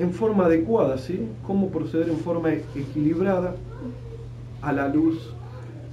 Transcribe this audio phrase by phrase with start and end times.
[0.00, 1.20] en forma adecuada, ¿sí?
[1.46, 3.54] Cómo proceder en forma equilibrada
[4.62, 5.34] a la luz,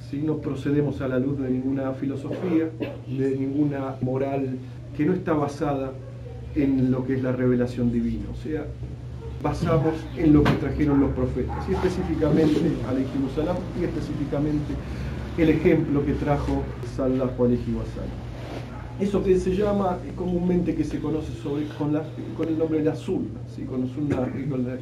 [0.10, 2.70] si no procedemos a la luz de ninguna filosofía,
[3.06, 4.58] de ninguna moral
[4.96, 5.92] que no está basada
[6.56, 8.66] en lo que es la revelación divina, o sea,
[9.44, 13.06] basamos en lo que trajeron los profetas, y específicamente al
[13.36, 14.74] Salam y específicamente
[15.38, 16.64] el ejemplo que trajo
[16.96, 18.27] Sallallahu Alaihi Wasallam.
[19.00, 21.94] Eso que se llama comúnmente que se conoce sobre, con,
[22.36, 23.64] con el nombre de la sunna, ¿sí?
[23.64, 23.84] con,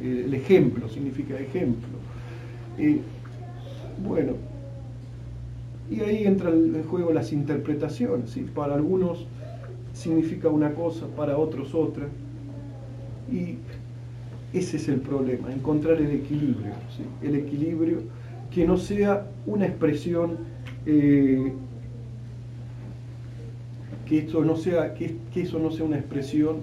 [0.02, 1.88] el ejemplo, significa ejemplo.
[2.78, 3.00] Eh,
[4.06, 4.32] bueno,
[5.90, 8.30] y ahí entran en juego las interpretaciones.
[8.30, 8.46] ¿sí?
[8.54, 9.26] Para algunos
[9.92, 12.06] significa una cosa, para otros otra.
[13.30, 13.56] Y
[14.56, 16.72] ese es el problema, encontrar el equilibrio.
[17.22, 17.98] El equilibrio
[18.50, 20.38] que no sea una expresión,
[20.86, 21.52] eh,
[24.06, 26.56] que, esto no sea, que, eso no sea una expresión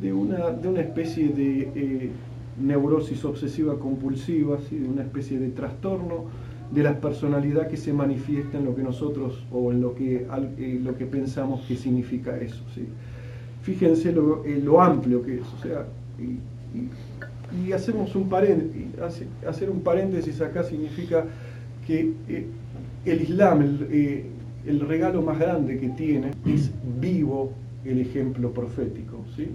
[0.00, 2.10] de una, de una especie de eh,
[2.60, 6.24] neurosis obsesiva compulsiva, de una especie de trastorno
[6.72, 10.26] de la personalidad que se manifiesta en lo que nosotros o en lo que,
[10.58, 12.64] eh, lo que pensamos que significa eso.
[12.74, 12.86] ¿sí?
[13.62, 15.86] Fíjense lo, lo, amplio que es, o sea,
[17.52, 18.86] y hacemos un paréntesis,
[19.46, 21.24] hacer un paréntesis acá significa
[21.86, 22.46] que eh,
[23.04, 24.24] el Islam, eh,
[24.66, 26.70] el, regalo más grande que tiene es
[27.00, 27.52] vivo
[27.84, 29.24] el ejemplo profético.
[29.36, 29.48] ¿sí?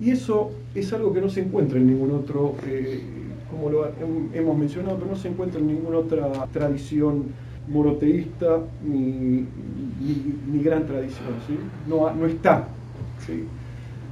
[0.00, 3.00] Y eso es algo que no se encuentra en ningún otro, eh,
[3.50, 3.90] como lo
[4.34, 7.24] hemos mencionado, pero no se encuentra en ninguna otra tradición
[7.68, 9.44] monoteísta ni,
[10.50, 11.28] ni, gran tradición.
[11.46, 11.56] ¿sí?
[11.88, 12.68] No, no está.
[13.26, 13.44] ¿sí?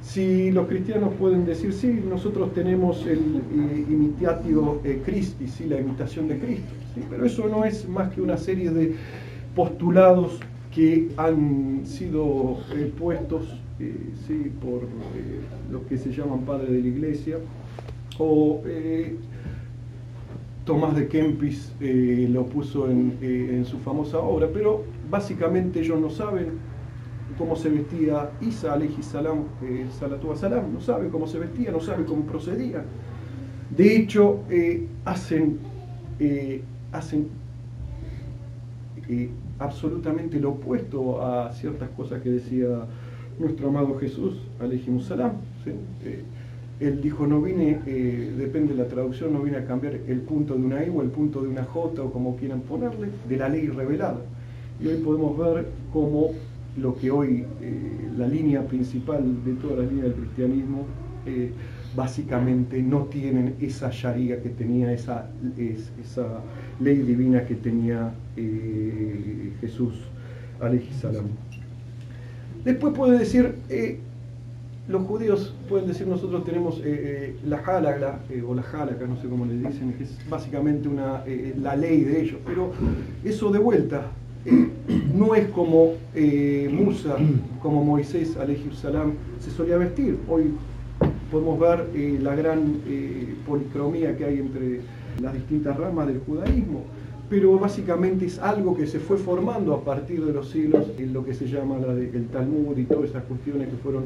[0.03, 5.81] Si los cristianos pueden decir, sí, nosotros tenemos el eh, imitatio eh, Christi, sí, la
[5.81, 7.03] imitación de Cristo, ¿sí?
[7.09, 8.95] pero eso no es más que una serie de
[9.55, 10.41] postulados
[10.75, 13.61] que han sido eh, puestos
[14.27, 14.83] sí, por
[15.71, 17.39] los que se llaman padres de la iglesia,
[18.19, 18.63] o
[20.65, 26.53] Tomás de Kempis lo puso en, su famosa obra, pero básicamente ellos no saben
[27.37, 32.05] cómo se vestía Isa, alayhi salam, eh, salam, no sabe cómo se vestía, no sabe
[32.05, 32.85] cómo procedía.
[33.77, 35.59] De hecho, eh, hacen,
[36.21, 36.63] eh,
[36.93, 37.29] hacen
[39.09, 39.31] eh,
[39.65, 42.69] absolutamente lo opuesto a ciertas cosas que decía
[43.39, 45.33] nuestro amado Jesús, alayhi salam.
[46.81, 47.81] él dijo, no vine,
[48.37, 51.09] depende de la traducción, no vine a cambiar el punto de una I o el
[51.09, 54.21] punto de una J o como quieran ponerle, de la ley revelada.
[54.81, 56.31] Y hoy podemos ver cómo
[56.77, 60.87] lo que hoy eh, la línea principal de toda la línea del cristianismo
[61.27, 61.53] eh,
[61.95, 65.27] básicamente no tienen esa sharia que tenía, esa,
[66.03, 66.41] esa
[66.81, 69.95] ley divina que tenía eh, Jesús,
[71.01, 71.27] salam.
[72.65, 73.55] Después puede decir,
[74.89, 76.81] los judíos pueden decir, nosotros tenemos
[77.45, 81.23] la halaga, o la halaga, no sé cómo le dicen, que es básicamente una,
[81.61, 82.73] la ley de ellos, pero
[83.23, 84.11] eso de vuelta,
[85.15, 87.17] no es como eh, Musa,
[87.63, 88.37] como Moisés,
[88.81, 90.19] salam, se solía vestir.
[90.29, 90.53] Hoy
[91.35, 94.81] podemos ver eh, la gran eh, policromía que hay entre
[95.21, 96.85] las distintas ramas del judaísmo,
[97.29, 101.25] pero básicamente es algo que se fue formando a partir de los siglos en lo
[101.25, 104.05] que se llama el Talmud y todas esas cuestiones que fueron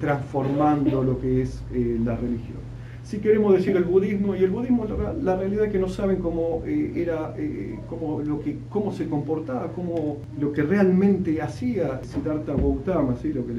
[0.00, 1.62] transformando lo que es
[2.04, 2.66] la religión
[3.06, 4.84] si queremos decir el budismo, y el budismo
[5.22, 9.08] la, realidad es que no saben cómo eh, era, eh, cómo, lo que, cómo se
[9.08, 13.32] comportaba, cómo, lo que realmente hacía Siddhartha Gautama, ¿sí?
[13.32, 13.52] lo que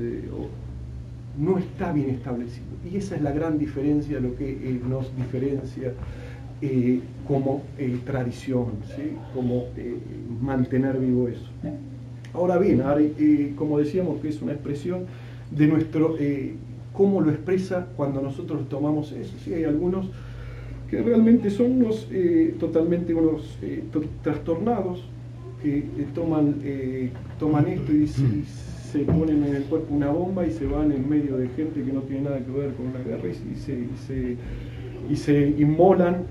[1.38, 2.66] no está bien establecido.
[2.90, 5.94] Y esa es la gran diferencia, lo que eh, nos diferencia
[7.28, 7.62] como
[8.04, 9.12] tradición, ¿sí?
[9.36, 9.66] como
[10.42, 11.46] mantener vivo eso.
[12.34, 12.82] Ahora bien,
[13.56, 15.06] como decíamos que es una expresión
[15.52, 16.16] de nuestro
[16.98, 19.36] cómo lo expresa cuando nosotros tomamos eso.
[19.44, 20.10] Sí, hay algunos
[20.90, 23.84] que realmente son unos eh, totalmente unos eh,
[24.24, 25.04] trastornados
[25.62, 26.56] que eh, toman,
[27.40, 28.10] toman esto y,
[28.92, 31.92] se ponen en el cuerpo una bomba y se van en medio de gente que
[31.92, 34.38] no tiene nada que ver con la guerra y, se,
[35.10, 36.24] y se, inmolan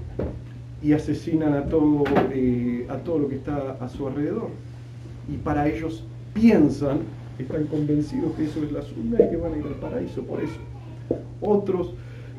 [0.82, 2.04] y asesinan a todo,
[2.88, 4.50] a todo lo que está a su alrededor.
[5.32, 7.00] Y para ellos piensan
[7.38, 10.42] están convencidos que eso es la sunna y que van a ir al paraíso por
[10.42, 10.58] eso.
[11.40, 11.92] Otros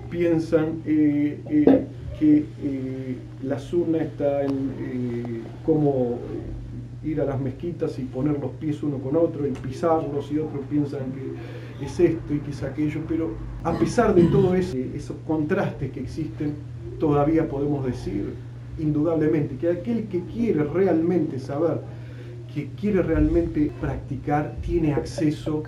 [0.09, 1.85] piensan eh, eh,
[2.19, 6.17] que eh, la sunna está en cómo
[7.03, 10.65] ir a las mezquitas y poner los pies uno con otro y pisarlos y otros
[10.69, 13.31] piensan que es esto y que es aquello, pero
[13.63, 16.55] a pesar de todo eso, esos contrastes que existen,
[16.99, 18.33] todavía podemos decir
[18.79, 21.81] indudablemente que aquel que quiere realmente saber
[22.53, 25.63] que quiere realmente practicar tiene acceso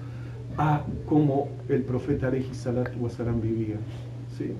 [0.57, 3.75] a cómo el profeta Aleji Salatu Wasalam vivía.
[4.37, 4.53] ¿sí?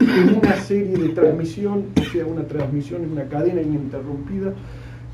[0.00, 4.54] En una serie de transmisión, o sea, una transmisión una cadena ininterrumpida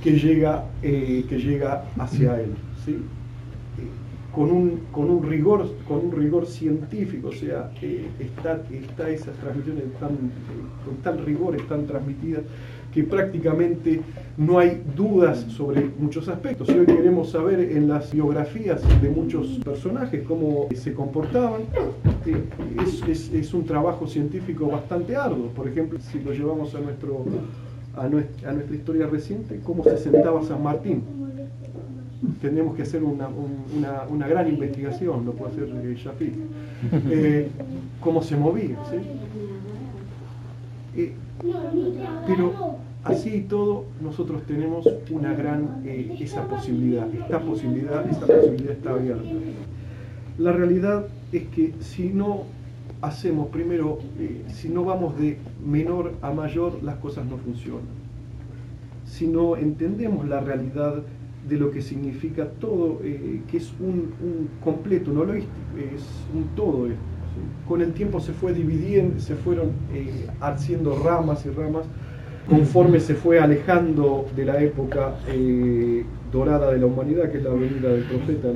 [0.02, 2.55] que llega, eh, que llega hacia él.
[2.85, 2.97] ¿sí?
[4.35, 9.37] con un, con un, rigor, con un rigor científico, o sea, eh, está, está, esas
[9.38, 10.11] transmisiones tan,
[10.85, 12.43] con tal rigor están transmitidas
[12.93, 14.00] que prácticamente
[14.37, 16.67] no hay dudas sobre muchos aspectos.
[16.67, 21.62] Si hoy queremos saber en las biografías de muchos personajes cómo se comportaban,
[22.26, 22.44] eh,
[23.08, 25.49] es, es, un trabajo científico bastante arduo.
[25.49, 27.25] Por ejemplo, si lo llevamos a, nuestro,
[27.96, 31.02] a, nuestra, a nuestra historia reciente, cómo se sentaba San Martín
[32.40, 36.34] tendríamos que hacer una, una, gran investigación, lo puede hacer eh, Shafiq,
[37.10, 37.48] eh,
[38.00, 38.76] cómo se movía.
[38.90, 38.96] ¿sí?
[40.96, 41.12] Eh,
[42.26, 48.90] pero así y todo, nosotros tenemos una gran, esa posibilidad, esta posibilidad, esta posibilidad está
[48.90, 49.31] abierta.
[50.38, 52.44] La realidad es que si no
[53.02, 53.99] hacemos primero,
[54.49, 58.00] si no vamos de menor a mayor, las cosas no funcionan.
[59.05, 61.02] Si no entendemos la realidad
[61.49, 65.44] de lo que significa todo, eh, que es un, completo, no lo es,
[66.35, 66.87] un todo
[67.67, 71.87] Con el tiempo se fue dividiendo, se fueron eh, haciendo ramas y ramas,
[72.49, 77.50] conforme se fue alejando de la época eh, dorada de la humanidad, que es la
[77.50, 78.49] venida del profeta,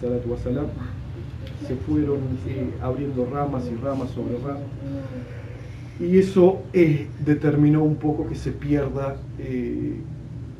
[0.00, 0.66] Salatu Wasalam,
[1.66, 2.18] se fueron
[2.82, 4.62] abriendo ramas y ramas sobre ramas.
[6.00, 6.62] Y eso
[7.24, 9.16] determinó un poco que se pierda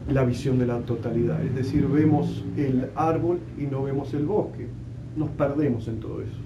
[0.08, 1.42] la visión de la totalidad.
[1.44, 4.66] Es decir, vemos el árbol y no vemos el bosque.
[5.16, 6.38] Nos perdemos en todo eso.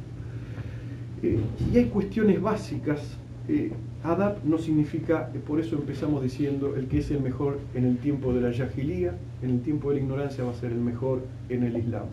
[1.23, 1.41] Eh,
[1.73, 3.17] y hay cuestiones básicas.
[3.49, 3.73] Eh,
[4.03, 7.99] Adab no significa, eh, por eso empezamos diciendo, el que es el mejor en el
[7.99, 11.23] tiempo de la yahilía, en el tiempo de la ignorancia va a ser el mejor
[11.49, 12.07] en el Islam.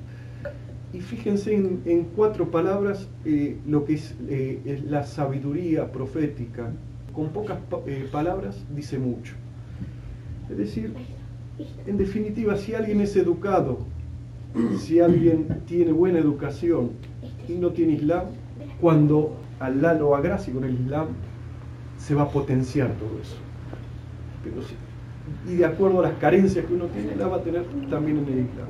[0.94, 3.10] Y fíjense en, cuatro palabras
[3.68, 6.72] lo que es, es, la sabiduría profética.
[7.14, 7.58] Con pocas
[8.12, 9.34] palabras dice mucho.
[10.52, 10.94] Es decir,
[11.88, 13.80] en definitiva, si alguien es educado,
[14.80, 16.92] si alguien tiene buena educación
[17.48, 18.26] y no tiene Islam,
[18.80, 21.08] cuando Allah lo agracie con el Islam,
[21.98, 23.38] se va a potenciar todo eso.
[25.48, 28.28] y de acuerdo a las carencias que uno tiene, la va a tener también en
[28.28, 28.68] el Islam.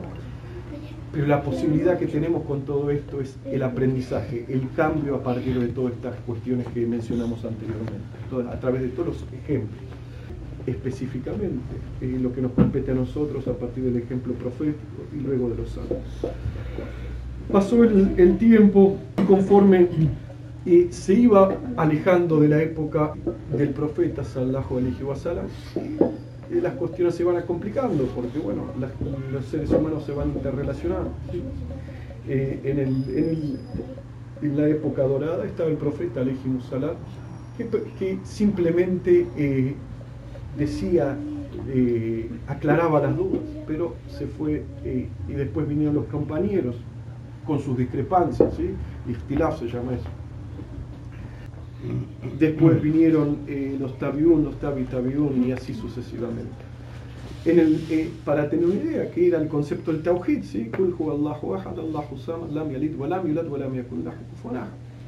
[1.14, 5.60] Pero la posibilidad que tenemos con todo esto es el aprendizaje, el cambio a partir
[5.60, 9.80] de todas estas cuestiones que mencionamos anteriormente, a través de todos los ejemplos
[10.66, 15.50] específicamente eh, lo que nos compete a nosotros a partir del ejemplo profético y luego
[15.50, 15.98] de los santos.
[17.52, 19.88] Pasó el, tiempo conforme
[20.66, 23.14] eh, se iba alejando de la época
[23.56, 25.48] del profeta Sallallahu Alaihi Wasallam,
[26.62, 28.64] las cuestiones se van complicando porque bueno,
[29.32, 31.12] los seres humanos se van interrelacionando.
[32.28, 33.60] en, el,
[34.42, 36.96] en, la época dorada estaba el profeta Alaihi Wasallam
[37.58, 39.26] que, simplemente
[40.58, 41.16] decía,
[41.70, 46.76] eh, aclaraba las dudas, pero se fue eh, y después vinieron los compañeros
[47.46, 48.72] con sus discrepancias, ¿sí?
[49.60, 50.23] se llama eso.
[52.40, 56.50] Después vinieron eh, los tabiún, los tabi tabiún y así sucesivamente.
[57.46, 60.72] En el, para tener una idea, que era el concepto del tawhid, ¿sí?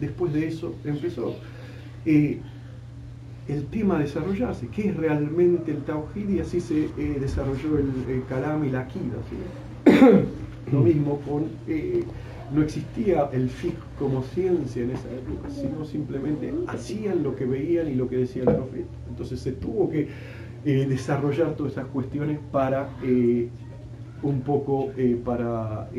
[0.02, 1.36] Después de eso empezó
[3.48, 8.24] el tema a desarrollarse, qué es realmente el Tawhid y así se eh, desarrolló el,
[8.28, 9.18] Kalam y la Akida.
[10.72, 12.04] Lo mismo con, eh,
[12.54, 17.90] no existía el fiqh como ciencia en esa época, sino simplemente hacían lo que veían
[17.90, 18.94] y lo que decía el profeta.
[19.10, 20.08] Entonces se tuvo que
[20.66, 22.90] eh, desarrollar todas esas cuestiones para
[24.24, 24.92] un poco
[25.24, 25.90] para,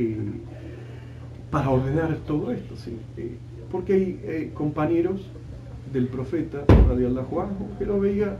[1.50, 2.76] para ordenar todo esto.
[2.76, 2.96] ¿sí?
[3.70, 5.20] porque hay compañeros
[5.92, 6.64] del profeta,
[7.28, 7.48] Juan
[7.78, 8.36] que lo veía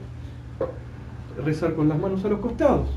[1.45, 2.89] rezar con las manos a los costados.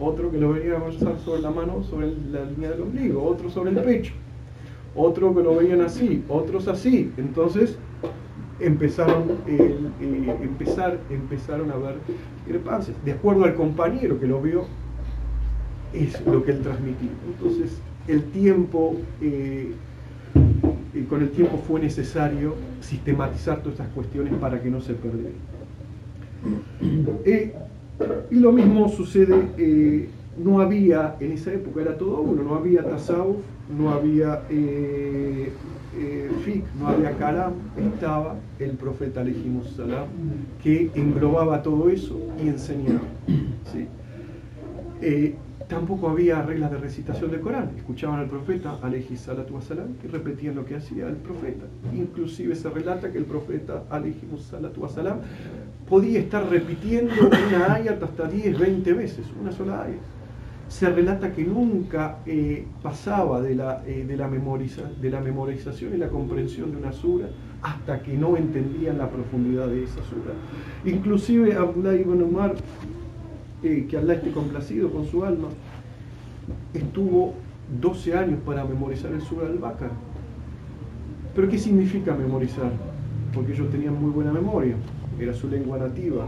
[0.00, 3.70] Otro que lo veía rezar sobre la mano, sobre la línea del ombligo, otro sobre
[3.70, 4.12] el pecho,
[4.94, 7.12] otro que lo veían así, otros así.
[7.16, 7.78] Entonces
[8.60, 9.76] empezaron, eh,
[10.42, 11.96] empezar, empezaron a ver
[12.38, 12.96] discrepancias.
[13.04, 14.64] De acuerdo al compañero que lo vio,
[15.92, 17.10] es lo que él transmitía.
[17.26, 19.72] Entonces el tiempo eh,
[21.08, 25.34] con el tiempo fue necesario sistematizar todas estas cuestiones para que no se perdieran.
[27.24, 27.54] Eh,
[28.30, 32.82] y lo mismo sucede, eh, no había en esa época, era todo uno, no había
[32.82, 33.38] tasawuf,
[33.76, 35.50] no había eh,
[36.44, 37.54] fiqh, no había kalam,
[37.94, 40.06] estaba el profeta Alejimus Salam,
[40.62, 43.00] que englobaba todo eso y enseñaba.
[45.68, 47.72] Tampoco había reglas de recitación del Corán.
[47.76, 51.66] Escuchaban al profeta, alayhi salatu wasalam, y repetían lo que hacía el profeta.
[51.94, 55.18] Inclusive se relata que el profeta, alayhi salatu wasalam,
[55.88, 60.00] podía estar repitiendo una ayat hasta 10, 20 veces, una sola ayat.
[60.68, 65.94] Se relata que nunca eh, pasaba de la, eh, de, la memoriza, de la memorización
[65.94, 67.28] y la comprensión de una sura
[67.62, 70.34] hasta que no entendían la profundidad de esa sura.
[70.84, 72.54] Inclusive Abdullah ibn Umar
[73.88, 75.48] que Allah esté complacido con su alma,
[76.74, 77.34] estuvo
[77.80, 79.92] 12 años para memorizar el Surah al-Baqarah.
[81.34, 82.72] ¿Pero qué significa memorizar?
[83.34, 84.76] Porque ellos tenían muy buena memoria,
[85.18, 86.26] era su lengua nativa.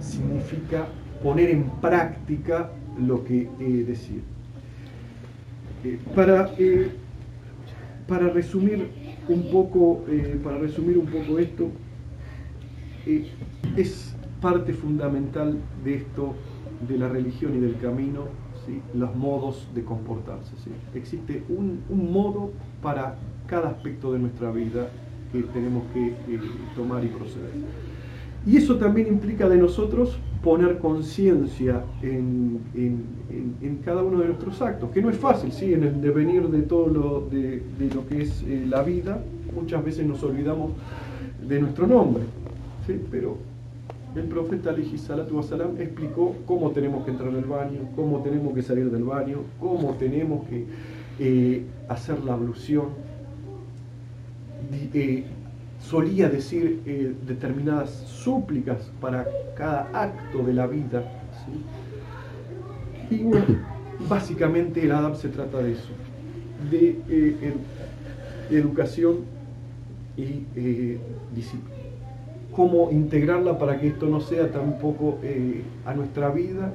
[0.00, 0.86] Significa
[1.22, 4.20] poner en práctica lo que eh.
[5.84, 6.90] Eh, para, eh,
[8.06, 8.88] para resumir
[9.28, 11.70] un poco, eh, para resumir un poco esto,
[13.76, 16.34] es parte fundamental de esto,
[16.88, 18.24] de la religión y del camino,
[18.66, 18.80] ¿sí?
[18.94, 20.52] los modos de comportarse.
[20.62, 20.70] ¿sí?
[20.94, 24.88] Existe un, modo para cada aspecto de nuestra vida
[25.30, 26.40] que tenemos que eh,
[26.76, 27.50] tomar y proceder.
[28.44, 32.60] Y eso también implica de nosotros poner conciencia en,
[33.84, 35.72] cada uno de nuestros actos, que no es fácil, ¿sí?
[35.72, 37.62] en el devenir de todo lo, de,
[37.94, 39.22] lo que es eh, la vida,
[39.54, 40.72] muchas veces nos olvidamos
[41.46, 42.24] de nuestro nombre,
[42.86, 43.00] ¿sí?
[43.10, 43.36] pero
[44.14, 44.74] el profeta
[45.30, 49.94] Wasalam explicó cómo tenemos que entrar al baño, cómo tenemos que salir del baño, cómo
[49.94, 50.66] tenemos que
[51.18, 52.88] eh, hacer la ablución.
[54.92, 55.24] Eh,
[55.80, 59.26] solía decir eh, determinadas súplicas para
[59.56, 61.04] cada acto de la vida.
[63.10, 63.58] Y bueno,
[64.08, 65.88] básicamente el Adab se trata de eso,
[66.70, 67.54] de
[68.50, 69.20] educación
[70.16, 70.44] y
[71.34, 71.82] disciplina
[72.54, 76.72] cómo integrarla para que esto no sea tampoco eh, a nuestra vida,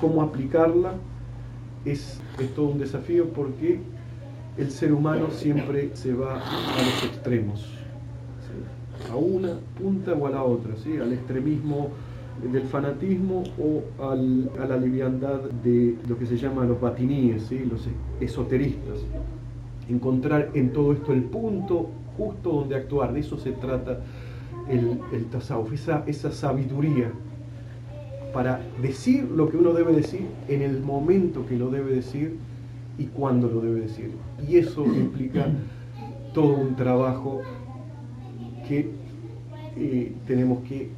[0.00, 0.94] cómo aplicarla,
[1.84, 2.20] es,
[2.54, 3.80] todo un desafío porque
[4.56, 7.66] el ser humano siempre se va a los extremos,
[9.10, 10.96] a una punta o a la otra, ¿sí?
[10.96, 11.88] al extremismo
[12.52, 17.64] del fanatismo o a la liviandad de lo que se llama los batiníes, ¿sí?
[17.70, 17.86] los
[18.20, 19.00] esoteristas.
[19.88, 24.00] Encontrar en todo esto el punto justo donde actuar, de eso se trata
[24.70, 27.10] el, el tasawuf, esa, esa sabiduría
[28.32, 32.36] para decir lo que uno debe decir en el momento que lo debe decir
[32.98, 34.12] y cuándo lo debe decir.
[34.48, 35.46] Y eso implica
[36.32, 37.40] todo un trabajo
[38.68, 38.90] que
[39.76, 40.90] eh, tenemos que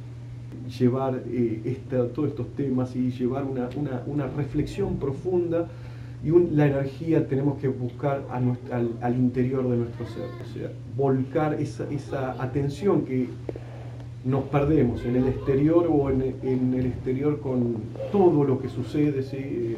[0.77, 1.79] llevar eh,
[2.13, 3.69] todos estos temas y llevar una,
[4.05, 5.67] una, reflexión profunda
[6.23, 12.41] y la energía tenemos que buscar al, interior de nuestro ser, o sea, volcar esa,
[12.41, 13.27] atención que
[14.23, 16.21] nos perdemos en el exterior o en,
[16.73, 17.75] el exterior con
[18.11, 19.75] todo lo que sucede, ¿sí?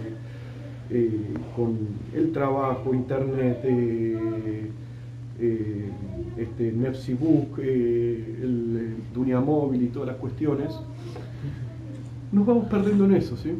[0.91, 1.09] Eh,
[1.55, 1.79] con
[2.13, 4.69] el trabajo, internet, eh,
[5.39, 5.89] eh,
[6.37, 10.73] este, Nefsibook, eh, el, Dunia Móvil y todas las cuestiones,
[12.31, 13.51] nos vamos perdiendo en eso, ¿sí?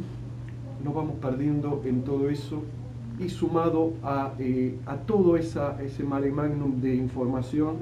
[0.86, 2.62] Nos vamos perdiendo en todo eso.
[3.20, 4.34] Y sumado a,
[4.86, 7.78] a todo ese mare magnum de información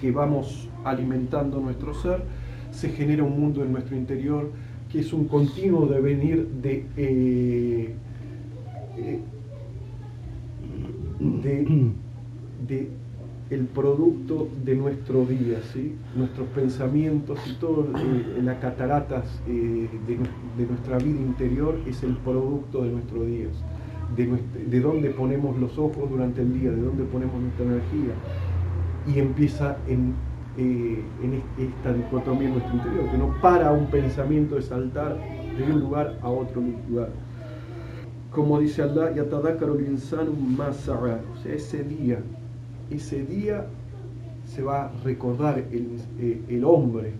[0.00, 2.22] que vamos alimentando nuestro ser,
[2.70, 4.50] se genera un mundo en nuestro interior
[4.90, 7.94] que es un continuo devenir de, eh,
[8.96, 9.20] eh,
[12.66, 12.88] de,
[13.50, 15.94] el producto de nuestro día, ¿sí?
[16.16, 19.88] nuestros pensamientos y todo eh, las cataratas de,
[20.66, 23.52] nuestra vida interior es el producto de nuestros días,
[24.16, 28.14] de, de dónde ponemos los ojos durante el día, de dónde ponemos nuestra energía
[29.06, 30.14] y empieza en
[30.56, 35.18] eh, en esta dicotomía en nuestro interior, que no para un pensamiento de saltar
[35.58, 37.08] de un lugar a otro lugar.
[38.30, 39.12] Como dice Allah,
[40.56, 42.20] más o sea, ese día,
[42.90, 43.66] ese día
[44.46, 47.12] se va a recordar el, eh, el hombre,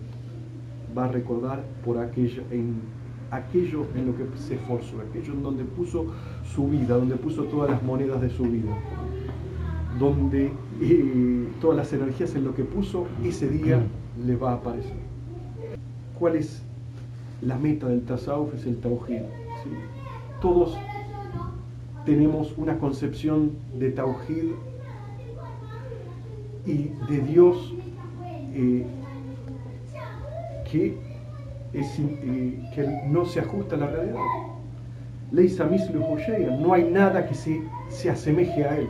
[0.97, 2.75] va a recordar por aquello en,
[3.31, 6.05] aquello en lo que se esforzó, aquello en donde puso
[6.53, 8.75] su vida, donde puso todas las monedas de su vida
[9.99, 13.81] donde eh, todas las energías en lo que puso, ese día
[14.25, 14.97] le va a aparecer.
[16.19, 16.61] ¿Cuál es
[17.41, 18.53] la meta del Tasawuf?
[18.55, 19.21] Es el Tawhid.
[20.41, 20.77] Todos
[22.05, 24.51] tenemos una concepción de Tawhid
[26.65, 27.73] y de Dios
[28.53, 28.85] eh,
[30.71, 30.97] que,
[31.73, 34.19] es, eh, que no se ajusta a la realidad.
[35.31, 36.01] Leisa mislu
[36.59, 38.87] no hay nada que se, se asemeje a él.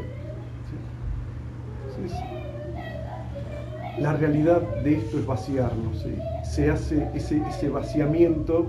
[3.99, 6.05] la realidad de esto es vaciarnos.
[6.43, 8.67] Se hace ese, vaciamiento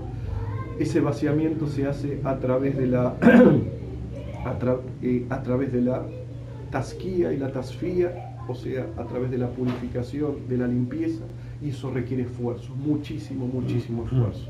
[0.79, 3.15] ese vaciamiento se hace a través de la
[5.01, 6.03] eh, a, través de la
[6.71, 11.23] tasquía y la tasfía, o sea, a través de la purificación, de la limpieza,
[11.61, 14.49] y eso requiere esfuerzo, muchísimo, muchísimo esfuerzo.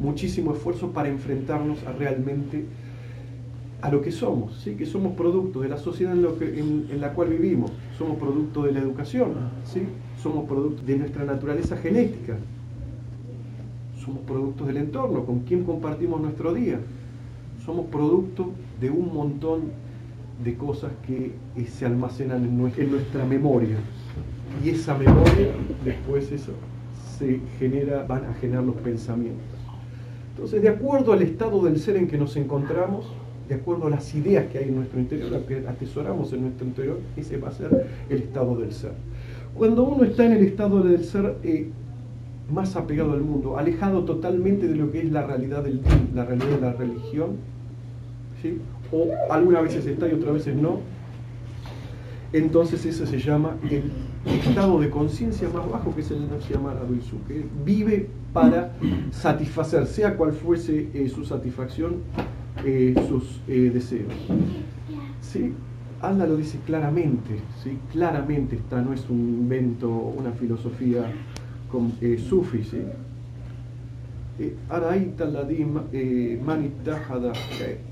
[0.00, 2.64] Muchísimo esfuerzo para enfrentarnos a realmente
[3.82, 4.74] a lo que somos, ¿sí?
[4.74, 8.62] que somos producto de la sociedad en, lo que, en, la cual vivimos, somos producto
[8.62, 9.34] de la educación,
[9.64, 9.82] ¿sí?
[10.20, 12.36] somos producto de nuestra naturaleza genética,
[14.02, 16.80] somos productos del entorno, con quien compartimos nuestro día,
[17.64, 18.50] somos producto
[18.80, 19.85] de un montón
[20.42, 23.76] de cosas que eh, se almacenan en nuestra, memoria.
[24.64, 25.48] Y esa memoria,
[25.84, 26.52] después eso
[27.18, 29.44] se genera, van a generar los pensamientos.
[30.34, 33.06] Entonces, de acuerdo al estado del ser en que nos encontramos,
[33.48, 36.66] de acuerdo a las ideas que hay en nuestro interior, las que atesoramos en nuestro
[36.66, 38.92] interior, ese va a ser el estado del ser.
[39.54, 41.70] Cuando uno está en el estado del ser eh,
[42.52, 45.80] más apegado al mundo, alejado totalmente de lo que es la realidad del
[46.14, 47.36] la realidad de la religión,
[48.42, 48.58] ¿sí?
[48.92, 50.80] O algunas veces está y otras veces no,
[52.32, 53.82] entonces eso se llama el
[54.26, 56.74] estado de conciencia más bajo, que es el se llama
[57.28, 58.72] que vive para
[59.10, 61.96] satisfacer, sea cual fuese eh, su satisfacción,
[62.64, 64.12] eh, sus eh, deseos.
[65.20, 65.52] ¿Sí?
[66.02, 67.78] Allah lo dice claramente, ¿sí?
[67.92, 71.10] claramente está, no es un invento, una filosofía
[71.70, 71.92] con,
[72.28, 72.64] sufi.
[72.64, 72.78] ¿sí?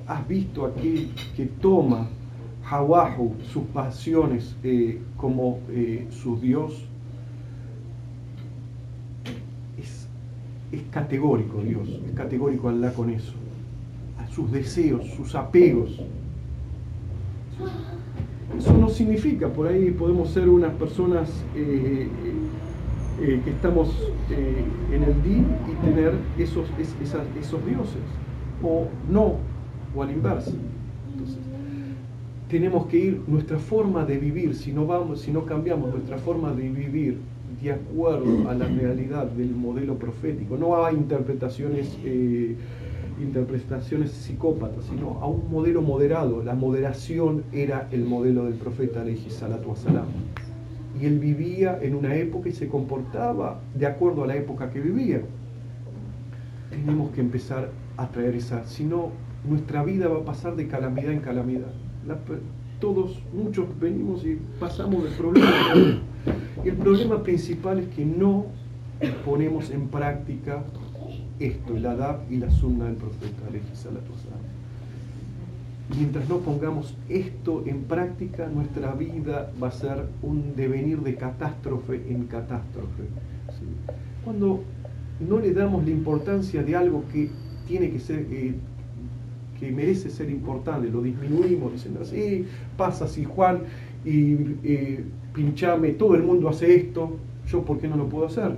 [0.06, 2.08] Has visto aquel que toma
[2.70, 4.56] hawahu, sus pasiones,
[5.16, 5.60] como
[6.10, 6.84] su Dios.
[9.78, 10.06] Es,
[10.72, 13.32] es categórico Dios, es categórico Allah con eso
[14.34, 16.00] sus deseos, sus apegos.
[18.58, 22.08] Eso no significa, por ahí podemos ser unas personas eh,
[23.20, 23.88] eh, que estamos
[24.30, 28.02] eh, en el din y tener esos, esos dioses,
[28.62, 29.36] o no,
[29.94, 30.52] o al inverso.
[31.12, 31.38] Entonces,
[32.48, 36.52] tenemos que ir, nuestra forma de vivir, si no, vamos, si no cambiamos nuestra forma
[36.52, 37.18] de vivir
[37.62, 41.96] de acuerdo a la realidad del modelo profético, no a interpretaciones
[43.20, 46.42] interpretaciones psicópatas, sino a un modelo moderado.
[46.42, 50.06] La moderación era el modelo del profeta alayhi salatu wasalam.
[51.06, 55.20] Él vivía en una época y se comportaba de acuerdo a la época que vivía.
[56.70, 59.10] Tenemos que empezar a traer esa, si no,
[59.48, 61.72] nuestra vida va a pasar de calamidad en calamidad.
[62.80, 65.48] todos, muchos venimos y pasamos del problema.
[66.64, 68.46] Y el problema principal es que no
[69.24, 70.62] ponemos en práctica
[71.38, 73.42] esto, el adab y la sunna del profeta.
[75.90, 82.02] Mientras no pongamos esto en práctica, nuestra vida va a ser un devenir de catástrofe
[82.08, 83.04] en catástrofe.
[84.24, 84.62] Cuando
[85.20, 87.28] no le damos la importancia de algo que
[87.68, 88.54] tiene que ser, eh,
[89.60, 92.46] que merece ser importante, lo disminuimos diciendo así,
[92.78, 93.60] pasa si Juan
[94.06, 97.16] y eh, pinchame, todo el mundo hace esto,
[97.46, 98.56] yo por qué no lo puedo hacer.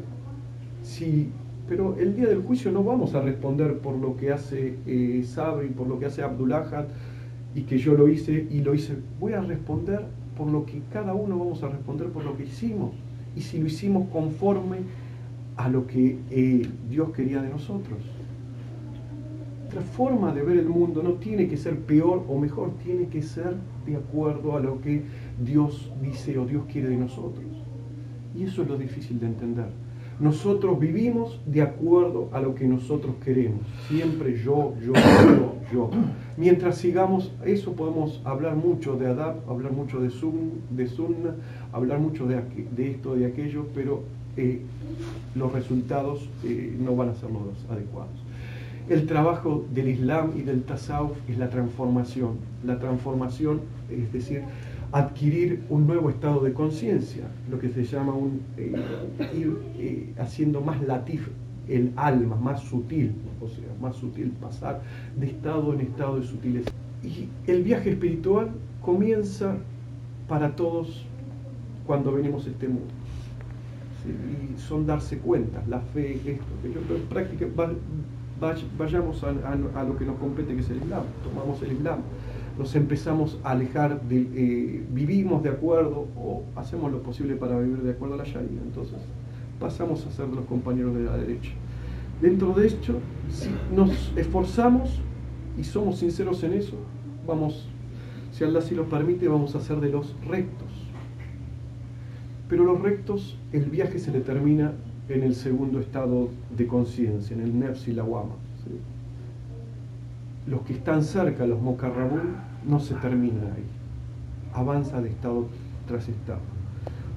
[0.83, 1.29] Si
[1.69, 5.69] pero el día del juicio no vamos a responder por lo que hace eh, Sabri,
[5.69, 6.87] por lo que hace Abdullah
[7.57, 8.97] y que yo lo hice y lo hice.
[9.19, 10.05] Voy a responder
[10.37, 12.93] por lo que cada uno vamos a responder por lo que hicimos.
[13.35, 14.81] Y si lo hicimos conforme
[15.57, 17.99] a lo que eh, Dios quería de nosotros.
[19.63, 23.23] Nuestra forma de ver el mundo no tiene que ser peor o mejor, tiene que
[23.23, 25.03] ser de acuerdo a lo que
[25.43, 27.47] Dios dice o Dios quiere de nosotros.
[28.37, 29.69] Y eso es lo difícil de entender.
[30.19, 33.61] Nosotros vivimos de acuerdo a lo que nosotros queremos.
[33.89, 35.91] Siempre yo, yo, yo, yo.
[36.39, 41.35] Mientras sigamos eso podemos hablar mucho de Adab, hablar mucho de, sun, de Sunna,
[41.73, 42.41] hablar mucho de,
[42.75, 44.05] de esto, de aquello, pero
[44.37, 44.61] eh,
[45.35, 48.13] los resultados eh, no van a ser los adecuados.
[48.89, 52.37] El trabajo del Islam y del Tasawuf es la transformación.
[52.65, 54.43] La transformación, es decir,
[54.93, 58.73] adquirir un nuevo estado de conciencia, lo que se llama un, eh,
[59.35, 61.29] ir eh, haciendo más latif
[61.69, 64.83] el alma, más sutil, o sea, más sutil, pasar
[65.17, 66.71] de estado en estado de sutileza.
[67.03, 69.57] Y el viaje espiritual comienza
[70.29, 71.05] para todos
[71.87, 72.87] cuando venimos a este mundo.
[74.07, 77.47] Y son darse cuenta, la fe, esto, que yo práctica,
[78.79, 81.99] vayamos a, a, lo que nos compete, que es el Islam, tomamos el Islam
[82.59, 87.83] nos empezamos a alejar de, eh, vivimos de acuerdo o hacemos lo posible para vivir
[87.83, 88.61] de acuerdo a la Sharia.
[88.65, 88.99] Entonces
[89.61, 91.53] pasamos a ser los compañeros de la derecha.
[92.21, 92.95] Dentro de esto,
[93.31, 95.01] si nos esforzamos
[95.59, 96.77] y somos sinceros en eso,
[97.27, 97.69] vamos,
[98.33, 100.69] si Allah sí lo permite, vamos a ser de los rectos.
[102.49, 104.73] Pero los rectos, el viaje se le termina
[105.09, 108.35] en el segundo estado de conciencia, en el Nefs y la Wama.
[110.47, 113.65] Los que están cerca, los mocarrabún, no se terminan ahí.
[114.53, 115.49] Avanza de estado
[115.87, 116.41] tras estado.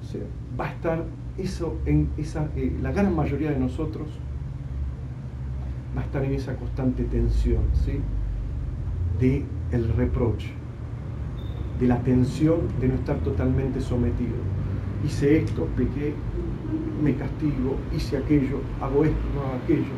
[0.02, 0.22] O sea,
[0.58, 1.04] va a estar
[1.38, 4.08] eso en esa, eh, la gran mayoría de nosotros
[5.96, 8.00] va a estar en esa constante tensión, ¿sí?
[9.18, 10.50] De el reproche,
[11.78, 14.36] de la tensión de no estar totalmente sometido.
[15.04, 16.14] Hice esto, pequé,
[17.02, 19.94] me castigo, hice aquello, hago esto, no hago aquello.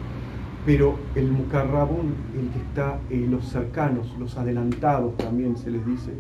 [0.65, 6.13] Pero el mucarrabón, el que está, eh, los cercanos, los adelantados también se les dice,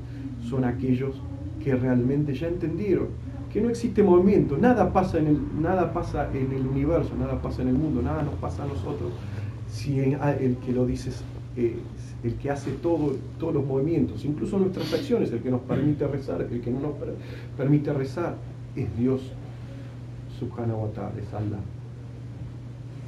[0.42, 1.14] son aquellos
[1.62, 3.08] que realmente ya entendieron
[3.52, 7.60] que no existe movimiento, nada pasa en el, nada pasa en el universo, nada pasa
[7.60, 9.12] en el mundo, nada nos pasa a nosotros
[9.68, 11.10] si el que lo dice
[11.56, 11.76] eh,
[12.24, 16.40] el que hace todo, todos los movimientos, incluso nuestras acciones, el que nos permite rezar,
[16.40, 16.92] el que no nos
[17.56, 18.36] permite rezar,
[18.74, 19.20] es Dios
[20.38, 21.81] subhanahu wa ta'ala, es.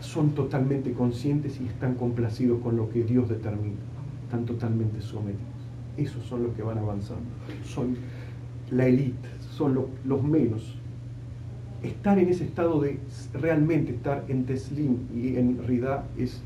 [0.04, 3.80] Son totalmente conscientes y están complacidos con lo que Dios determina,
[4.24, 5.42] están totalmente sometidos.
[5.96, 7.24] Esos son los que van avanzando,
[7.64, 7.96] son
[8.70, 10.76] la élite, son los menos.
[11.82, 12.98] Estar en ese estado de
[13.32, 16.42] realmente estar en Teslim y en Rida es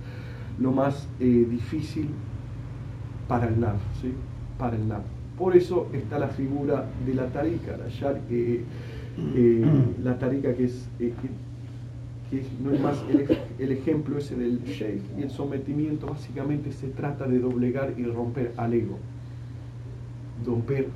[0.58, 2.08] lo más eh, difícil
[3.28, 4.12] para el NAF, ¿sí?
[4.58, 4.82] para el.
[5.36, 8.64] Por eso está la figura de la tarica, la, eh,
[9.34, 9.64] eh,
[10.02, 10.88] la tarica que es,
[12.30, 13.02] que, no es más
[13.58, 18.52] el, ejemplo ese del sheikh y el sometimiento básicamente se trata de doblegar y romper
[18.56, 18.98] al ego,
[20.44, 20.88] romper,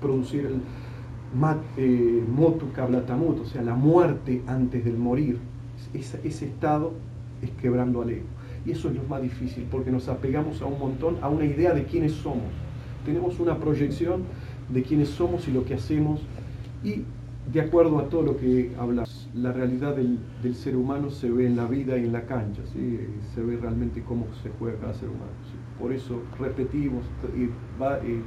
[0.00, 0.60] producir el,
[1.76, 5.38] eh, motu kablatamut, o sea, la muerte antes del morir.
[5.94, 6.92] Ese estado
[7.42, 8.26] es quebrando al ego.
[8.66, 11.72] Y eso es lo más difícil, porque nos apegamos a un montón, a una idea
[11.72, 12.52] de quiénes somos.
[13.04, 14.24] Tenemos una proyección
[14.68, 16.20] de quiénes somos y lo que hacemos,
[16.84, 17.02] y
[17.52, 20.18] de acuerdo a todo lo que hablas, la realidad del,
[20.54, 23.00] ser humano se ve en la vida y en la cancha, ¿sí?
[23.34, 25.32] se ve realmente cómo se juega cada ser humano.
[25.78, 27.04] Por eso repetimos,
[27.36, 27.48] y
[27.80, 28.20] va, eh,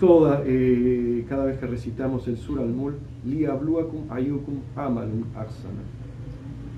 [0.00, 5.82] toda, eh, cada vez que recitamos el Sur al-Mul, li abluakum ayukum amalun aksana,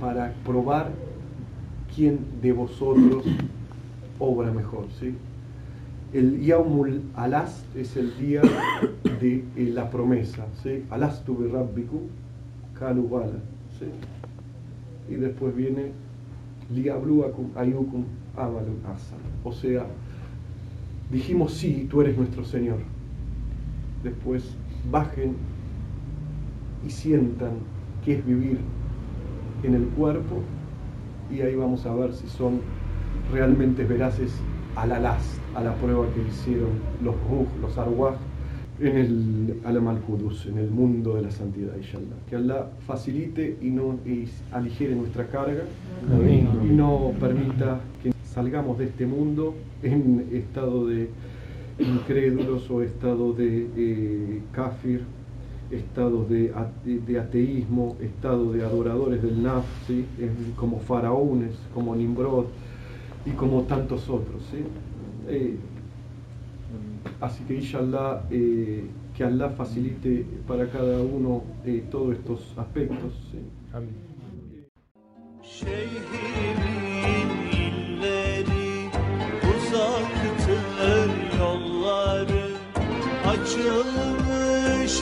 [0.01, 0.91] para probar
[1.95, 3.25] quién de vosotros
[4.19, 4.87] obra mejor.
[4.99, 5.15] ¿sí?
[6.13, 8.43] El Yaumul Alast es el día
[9.21, 10.47] de eh, la promesa.
[10.63, 10.85] ¿sí?
[10.91, 12.03] Alastu rabbiku
[12.79, 13.39] kalubala.
[15.09, 15.93] Y después viene
[16.71, 18.05] li abluakum ayukum
[18.37, 19.23] amalun aksana.
[19.43, 19.87] O sea,
[21.11, 22.79] dijimos sí, tú eres nuestro Señor
[24.03, 24.57] después
[24.91, 25.37] bajen
[26.87, 27.53] y sientan
[28.05, 28.59] qué es vivir
[29.63, 30.43] en el cuerpo
[31.31, 32.61] y ahí vamos a ver si son
[33.33, 34.33] realmente veraces
[34.77, 36.71] a la last, a la prueba que hicieron
[37.03, 38.17] los ruh, los arwah
[38.81, 39.99] en el Alam al
[40.47, 42.17] en el mundo de la santidad, inshallah.
[42.29, 45.65] Que Allah facilite y no y aligere nuestra carga
[46.25, 51.11] y no permita que salgamos de este mundo en estado de
[51.79, 55.03] incrédulos o estado de eh, kafir,
[55.71, 56.53] estado de,
[57.19, 59.65] ateísmo, estado de adoradores del naf,
[60.57, 62.47] como faraones, como Nimrod
[63.27, 64.43] y como tantos otros.
[65.29, 65.57] Eh,
[67.21, 68.85] así que inshallah, eh,
[69.17, 71.43] que Allah facilite para cada uno
[71.91, 73.13] todos estos aspectos.
[73.73, 74.11] Amén.
[83.31, 84.95] açılmış